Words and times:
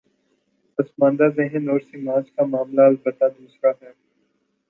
پس 0.79 0.85
ماندہ 0.99 1.27
ذہن 1.35 1.69
اور 1.69 1.79
سماج 1.91 2.31
کا 2.31 2.45
معاملہ 2.45 2.81
البتہ 2.81 3.25
دوسرا 3.39 3.71
ہے۔ 3.81 3.91